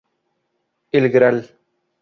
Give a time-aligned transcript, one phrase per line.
[0.91, 1.47] El gral.